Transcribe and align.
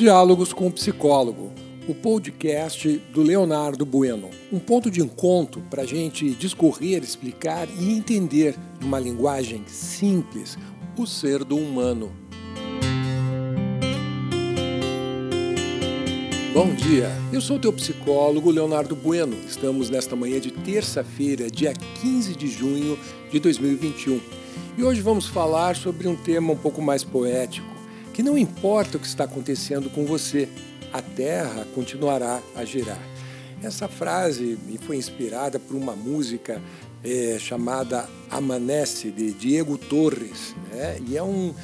Diálogos 0.00 0.54
com 0.54 0.66
o 0.66 0.72
Psicólogo, 0.72 1.52
o 1.86 1.94
podcast 1.94 2.88
do 3.12 3.20
Leonardo 3.20 3.84
Bueno. 3.84 4.30
Um 4.50 4.58
ponto 4.58 4.90
de 4.90 5.02
encontro 5.02 5.60
para 5.68 5.82
a 5.82 5.86
gente 5.86 6.30
discorrer, 6.30 7.02
explicar 7.02 7.68
e 7.78 7.92
entender, 7.92 8.56
numa 8.80 8.98
linguagem 8.98 9.62
simples, 9.66 10.56
o 10.96 11.06
ser 11.06 11.44
do 11.44 11.54
humano. 11.54 12.10
Bom 16.54 16.74
dia, 16.74 17.10
eu 17.30 17.42
sou 17.42 17.58
o 17.58 17.60
teu 17.60 17.72
psicólogo 17.74 18.50
Leonardo 18.50 18.96
Bueno. 18.96 19.36
Estamos 19.46 19.90
nesta 19.90 20.16
manhã 20.16 20.40
de 20.40 20.50
terça-feira, 20.50 21.50
dia 21.50 21.74
15 22.00 22.36
de 22.36 22.48
junho 22.48 22.98
de 23.30 23.38
2021. 23.38 24.18
E 24.78 24.82
hoje 24.82 25.02
vamos 25.02 25.26
falar 25.26 25.76
sobre 25.76 26.08
um 26.08 26.16
tema 26.16 26.54
um 26.54 26.56
pouco 26.56 26.80
mais 26.80 27.04
poético 27.04 27.69
que 28.20 28.22
não 28.22 28.36
importa 28.36 28.98
o 28.98 29.00
que 29.00 29.06
está 29.06 29.24
acontecendo 29.24 29.88
com 29.88 30.04
você, 30.04 30.46
a 30.92 31.00
Terra 31.00 31.66
continuará 31.74 32.42
a 32.54 32.66
girar. 32.66 33.00
Essa 33.62 33.88
frase 33.88 34.58
me 34.66 34.76
foi 34.76 34.96
inspirada 34.96 35.58
por 35.58 35.74
uma 35.74 35.96
música 35.96 36.60
é, 37.02 37.38
chamada 37.38 38.06
Amanece, 38.30 39.10
de 39.10 39.32
Diego 39.32 39.78
Torres, 39.78 40.54
né? 40.70 40.98
e 41.08 41.16
é, 41.16 41.22
um, 41.22 41.54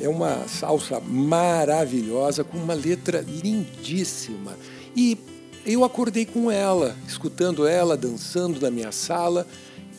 é 0.00 0.08
uma 0.08 0.48
salsa 0.48 0.98
maravilhosa, 1.00 2.42
com 2.42 2.56
uma 2.56 2.72
letra 2.72 3.20
lindíssima. 3.20 4.56
E 4.96 5.18
eu 5.66 5.84
acordei 5.84 6.24
com 6.24 6.50
ela, 6.50 6.96
escutando 7.06 7.66
ela, 7.66 7.94
dançando 7.94 8.58
na 8.58 8.70
minha 8.70 8.90
sala, 8.90 9.46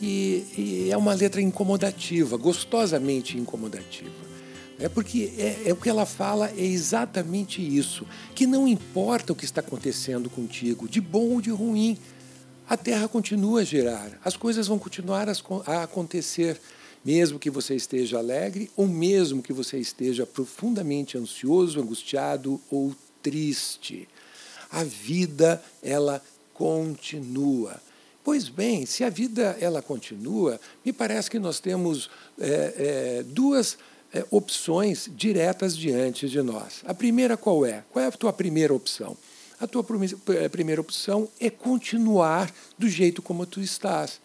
e, 0.02 0.44
e 0.58 0.88
é 0.90 0.96
uma 0.96 1.14
letra 1.14 1.40
incomodativa, 1.40 2.36
gostosamente 2.36 3.38
incomodativa. 3.38 4.27
É 4.78 4.88
porque 4.88 5.32
é, 5.36 5.68
é, 5.68 5.72
o 5.72 5.76
que 5.76 5.88
ela 5.88 6.06
fala 6.06 6.50
é 6.50 6.64
exatamente 6.64 7.60
isso, 7.60 8.06
que 8.34 8.46
não 8.46 8.66
importa 8.68 9.32
o 9.32 9.36
que 9.36 9.44
está 9.44 9.60
acontecendo 9.60 10.30
contigo, 10.30 10.88
de 10.88 11.00
bom 11.00 11.30
ou 11.30 11.40
de 11.40 11.50
ruim, 11.50 11.98
a 12.68 12.76
Terra 12.76 13.08
continua 13.08 13.62
a 13.62 13.64
girar, 13.64 14.20
as 14.24 14.36
coisas 14.36 14.68
vão 14.68 14.78
continuar 14.78 15.26
a, 15.28 15.82
acontecer, 15.82 16.60
mesmo 17.04 17.38
que 17.38 17.50
você 17.50 17.74
esteja 17.74 18.18
alegre 18.18 18.70
ou 18.76 18.86
mesmo 18.86 19.42
que 19.42 19.52
você 19.52 19.78
esteja 19.78 20.26
profundamente 20.26 21.18
ansioso, 21.18 21.80
angustiado 21.80 22.60
ou 22.70 22.94
triste. 23.22 24.06
A 24.70 24.84
vida 24.84 25.62
ela 25.82 26.22
continua. 26.52 27.80
Pois 28.22 28.48
bem, 28.48 28.84
se 28.84 29.02
a 29.02 29.08
vida 29.08 29.56
ela 29.58 29.80
continua, 29.80 30.60
me 30.84 30.92
parece 30.92 31.30
que 31.30 31.38
nós 31.38 31.58
temos 31.58 32.10
é, 32.38 32.74
é, 32.76 33.22
duas 33.22 33.78
é, 34.12 34.24
opções 34.30 35.08
diretas 35.14 35.76
diante 35.76 36.28
de 36.28 36.40
nós. 36.42 36.82
A 36.86 36.94
primeira 36.94 37.36
qual 37.36 37.64
é? 37.64 37.84
Qual 37.90 38.04
é 38.04 38.08
a 38.08 38.12
tua 38.12 38.32
primeira 38.32 38.74
opção? 38.74 39.16
A 39.60 39.66
tua 39.66 39.84
é, 40.36 40.48
primeira 40.48 40.80
opção 40.80 41.28
é 41.40 41.50
continuar 41.50 42.52
do 42.78 42.88
jeito 42.88 43.20
como 43.20 43.44
tu 43.44 43.60
estás. 43.60 44.20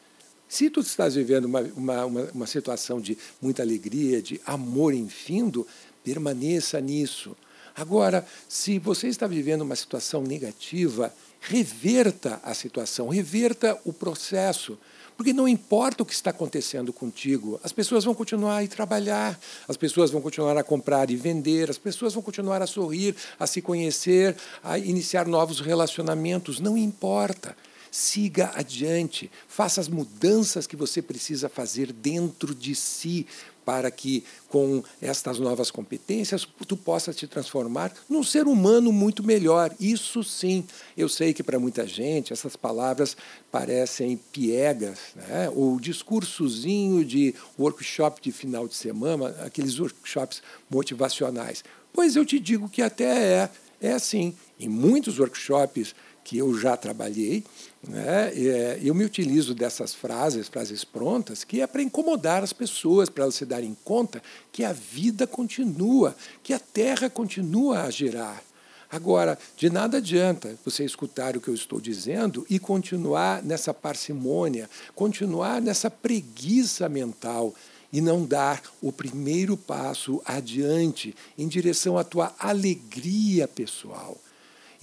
Se 0.47 0.69
tu 0.69 0.81
estás 0.81 1.15
vivendo 1.15 1.45
uma, 1.45 1.61
uma, 1.75 2.05
uma, 2.05 2.21
uma 2.33 2.47
situação 2.47 3.01
de 3.01 3.17
muita 3.41 3.63
alegria, 3.63 4.21
de 4.21 4.39
amor 4.45 4.93
infindo, 4.93 5.65
permaneça 6.03 6.79
nisso. 6.79 7.35
Agora, 7.75 8.23
se 8.47 8.77
você 8.77 9.07
está 9.07 9.25
vivendo 9.25 9.61
uma 9.61 9.75
situação 9.75 10.21
negativa, 10.21 11.11
reverta 11.41 12.39
a 12.43 12.53
situação, 12.53 13.09
reverta 13.09 13.79
o 13.83 13.91
processo. 13.91 14.77
Porque 15.15 15.33
não 15.33 15.47
importa 15.47 16.03
o 16.03 16.05
que 16.05 16.13
está 16.13 16.31
acontecendo 16.31 16.91
contigo, 16.91 17.59
as 17.63 17.71
pessoas 17.71 18.03
vão 18.03 18.15
continuar 18.15 18.57
a 18.57 18.63
ir 18.63 18.67
trabalhar, 18.67 19.39
as 19.67 19.77
pessoas 19.77 20.11
vão 20.11 20.21
continuar 20.21 20.57
a 20.57 20.63
comprar 20.63 21.09
e 21.09 21.15
vender, 21.15 21.69
as 21.69 21.77
pessoas 21.77 22.13
vão 22.13 22.23
continuar 22.23 22.61
a 22.61 22.67
sorrir, 22.67 23.15
a 23.39 23.45
se 23.45 23.61
conhecer, 23.61 24.35
a 24.63 24.77
iniciar 24.77 25.27
novos 25.27 25.59
relacionamentos. 25.59 26.59
Não 26.59 26.77
importa. 26.77 27.55
Siga 27.91 28.51
adiante, 28.55 29.29
faça 29.47 29.79
as 29.79 29.87
mudanças 29.87 30.65
que 30.65 30.75
você 30.75 30.99
precisa 30.99 31.47
fazer 31.47 31.93
dentro 31.93 32.55
de 32.55 32.73
si 32.73 33.27
para 33.65 33.89
que 33.89 34.23
com 34.49 34.83
estas 35.01 35.39
novas 35.39 35.71
competências 35.71 36.47
tu 36.67 36.77
possa 36.77 37.13
te 37.13 37.27
transformar 37.27 37.93
num 38.09 38.23
ser 38.23 38.47
humano 38.47 38.91
muito 38.91 39.23
melhor. 39.23 39.73
Isso 39.79 40.23
sim, 40.23 40.65
eu 40.97 41.09
sei 41.09 41.33
que 41.33 41.43
para 41.43 41.59
muita 41.59 41.87
gente 41.87 42.33
essas 42.33 42.55
palavras 42.55 43.15
parecem 43.51 44.17
piegas, 44.31 44.99
né? 45.15 45.49
ou 45.53 45.79
discursozinho 45.79 47.03
de 47.03 47.33
workshop 47.57 48.21
de 48.21 48.31
final 48.31 48.67
de 48.67 48.75
semana, 48.75 49.29
aqueles 49.45 49.79
workshops 49.79 50.41
motivacionais. 50.69 51.63
Pois 51.91 52.15
eu 52.15 52.25
te 52.25 52.39
digo 52.39 52.67
que 52.67 52.81
até 52.81 53.05
é, 53.05 53.49
é 53.81 53.91
assim. 53.93 54.35
Em 54.63 54.69
muitos 54.69 55.19
workshops 55.19 55.93
que 56.23 56.37
eu 56.37 56.57
já 56.57 56.77
trabalhei, 56.77 57.43
né, 57.85 58.31
é, 58.33 58.79
eu 58.81 58.95
me 58.95 59.03
utilizo 59.03 59.53
dessas 59.53 59.93
frases, 59.93 60.47
frases 60.47 60.85
prontas, 60.85 61.43
que 61.43 61.59
é 61.59 61.67
para 61.67 61.81
incomodar 61.83 62.41
as 62.41 62.53
pessoas, 62.53 63.09
para 63.09 63.25
elas 63.25 63.35
se 63.35 63.45
darem 63.45 63.75
conta 63.83 64.23
que 64.53 64.63
a 64.63 64.71
vida 64.71 65.27
continua, 65.27 66.15
que 66.41 66.53
a 66.53 66.59
Terra 66.59 67.09
continua 67.09 67.81
a 67.81 67.89
girar. 67.89 68.41
Agora, 68.89 69.37
de 69.57 69.69
nada 69.69 69.97
adianta 69.97 70.57
você 70.63 70.85
escutar 70.85 71.35
o 71.35 71.41
que 71.41 71.49
eu 71.49 71.55
estou 71.55 71.81
dizendo 71.81 72.45
e 72.49 72.57
continuar 72.57 73.43
nessa 73.43 73.73
parcimônia, 73.73 74.69
continuar 74.95 75.61
nessa 75.61 75.91
preguiça 75.91 76.87
mental 76.87 77.53
e 77.91 77.99
não 77.99 78.25
dar 78.25 78.61
o 78.81 78.93
primeiro 78.93 79.57
passo 79.57 80.21
adiante 80.23 81.13
em 81.37 81.49
direção 81.49 81.97
à 81.97 82.03
tua 82.05 82.33
alegria 82.39 83.45
pessoal. 83.45 84.17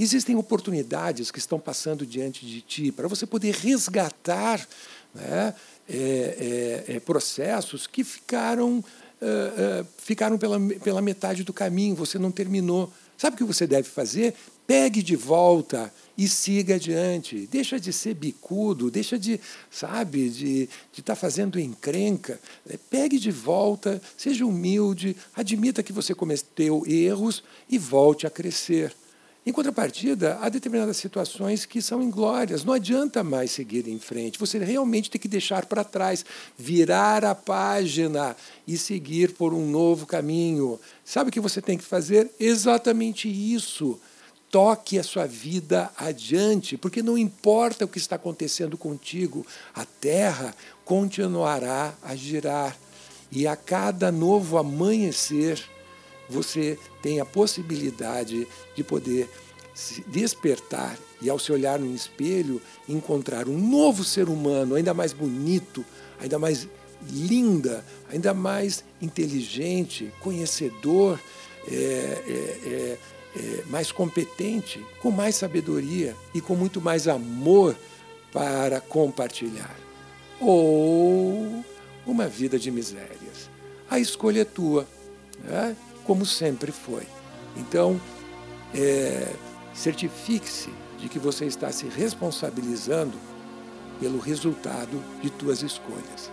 Existem 0.03 0.35
oportunidades 0.35 1.31
que 1.31 1.39
estão 1.39 1.61
passando 1.61 2.07
diante 2.07 2.47
de 2.47 2.63
ti 2.63 2.91
para 2.91 3.07
você 3.07 3.27
poder 3.27 3.55
resgatar 3.55 4.67
né, 5.15 5.55
é, 5.87 6.85
é, 6.89 6.97
é 6.97 7.01
processos 7.01 7.87
que 7.87 8.03
ficaram, 8.03 8.79
uh, 8.79 9.83
uh, 9.83 9.87
ficaram 9.99 10.39
pela, 10.39 10.59
pela 10.83 11.03
metade 11.03 11.45
do 11.45 11.53
caminho, 11.53 11.95
você 11.95 12.19
não 12.19 12.33
terminou. 12.33 12.91
Sabe 13.19 13.35
o 13.35 13.37
que 13.37 13.45
você 13.45 13.67
deve 13.67 13.91
fazer? 13.91 14.33
Pegue 14.67 15.03
de 15.03 15.17
volta 15.17 15.93
e 16.17 16.27
siga 16.27 16.77
adiante. 16.77 17.47
Deixa 17.53 17.79
de 17.79 17.93
ser 17.93 18.15
bicudo, 18.15 18.91
deixa 18.91 19.19
de, 19.19 19.39
sabe, 19.71 20.31
de 20.31 20.67
estar 20.93 21.13
tá 21.13 21.15
fazendo 21.15 21.61
encrenca. 21.61 22.41
Pegue 22.89 23.19
de 23.19 23.31
volta, 23.31 24.01
seja 24.17 24.47
humilde, 24.47 25.15
admita 25.37 25.83
que 25.83 25.93
você 25.93 26.15
cometeu 26.15 26.85
erros 26.87 27.45
e 27.69 27.77
volte 27.77 28.27
a 28.27 28.31
crescer. 28.31 28.95
Em 29.45 29.53
contrapartida, 29.53 30.39
há 30.43 30.51
determinadas 30.51 30.99
situações 30.99 31.65
que 31.65 31.81
são 31.81 32.03
inglórias. 32.03 32.63
Não 32.63 32.75
adianta 32.75 33.25
mais 33.25 33.51
seguir 33.51 33.89
em 33.89 33.99
frente. 33.99 34.39
Você 34.39 34.59
realmente 34.59 35.11
tem 35.11 35.21
que 35.21 35.29
deixar 35.29 35.65
para 35.65 35.83
trás, 35.83 36.25
virar 36.59 37.25
a 37.25 37.35
página 37.35 38.37
e 38.67 38.77
seguir 38.77 39.33
por 39.33 39.55
um 39.55 39.67
novo 39.67 40.05
caminho. 40.05 40.79
Sabe 41.03 41.31
o 41.31 41.33
que 41.33 41.41
você 41.41 41.63
tem 41.63 41.79
que 41.79 41.85
fazer? 41.85 42.31
Exatamente 42.39 43.29
isso. 43.29 43.99
Toque 44.51 44.99
a 44.99 45.03
sua 45.03 45.27
vida 45.27 45.91
adiante, 45.97 46.77
porque 46.77 47.03
não 47.03 47.17
importa 47.17 47.87
o 47.87 47.89
que 47.89 47.99
está 47.99 48.17
acontecendo 48.17 48.77
contigo, 48.77 49.47
a 49.75 49.87
terra 49.87 50.55
continuará 50.85 51.95
a 52.03 52.15
girar. 52.15 52.77
E 53.33 53.47
a 53.47 53.57
cada 53.57 54.13
novo 54.13 54.59
amanhecer, 54.59 55.63
você 56.31 56.79
tem 57.03 57.21
a 57.21 57.25
possibilidade 57.25 58.47
de 58.75 58.85
poder 58.85 59.29
se 59.75 60.03
despertar 60.03 60.97
e, 61.21 61.29
ao 61.29 61.39
se 61.39 61.53
olhar 61.53 61.79
no 61.79 61.95
espelho, 61.95 62.61
encontrar 62.89 63.49
um 63.49 63.59
novo 63.59 64.05
ser 64.05 64.29
humano, 64.29 64.75
ainda 64.75 64.95
mais 64.95 65.13
bonito, 65.13 65.85
ainda 66.21 66.39
mais 66.39 66.69
linda, 67.09 67.85
ainda 68.11 68.35
mais 68.35 68.85
inteligente, 69.01 70.13
conhecedor, 70.21 71.19
é, 71.69 71.75
é, 71.75 72.69
é, 72.69 72.99
é 73.37 73.65
mais 73.67 73.91
competente, 73.91 74.85
com 75.01 75.11
mais 75.11 75.37
sabedoria 75.37 76.17
e 76.35 76.41
com 76.41 76.55
muito 76.55 76.81
mais 76.81 77.09
amor 77.09 77.77
para 78.33 78.81
compartilhar. 78.81 79.77
Ou 80.41 81.65
uma 82.07 82.27
vida 82.27 82.59
de 82.59 82.71
misérias. 82.71 83.51
A 83.91 83.99
escolha 83.99 84.43
é 84.43 84.45
tua. 84.45 84.87
Né? 85.45 85.77
Como 86.05 86.25
sempre 86.25 86.73
foi. 86.73 87.07
Então, 87.57 88.01
é, 88.75 89.33
certifique-se 89.75 90.71
de 90.99 91.09
que 91.09 91.19
você 91.19 91.47
está 91.47 91.73
se 91.73 91.87
responsabilizando 91.87 93.17
pelo 93.99 94.19
resultado 94.19 95.03
de 95.23 95.31
tuas 95.31 95.63
escolhas. 95.63 96.31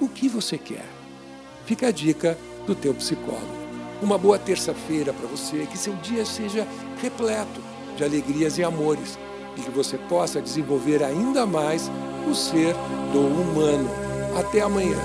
O 0.00 0.08
que 0.08 0.28
você 0.28 0.58
quer? 0.58 0.84
Fica 1.64 1.88
a 1.88 1.90
dica 1.90 2.38
do 2.66 2.74
teu 2.74 2.94
psicólogo. 2.94 3.66
Uma 4.02 4.18
boa 4.18 4.38
terça-feira 4.38 5.12
para 5.12 5.26
você, 5.26 5.66
que 5.66 5.78
seu 5.78 5.94
dia 5.96 6.24
seja 6.24 6.66
repleto 7.00 7.60
de 7.96 8.04
alegrias 8.04 8.58
e 8.58 8.64
amores 8.64 9.18
e 9.56 9.62
que 9.62 9.70
você 9.70 9.96
possa 9.96 10.40
desenvolver 10.40 11.02
ainda 11.02 11.46
mais 11.46 11.90
o 12.30 12.34
ser 12.34 12.74
do 13.12 13.20
humano. 13.20 13.88
Até 14.38 14.60
amanhã. 14.60 14.98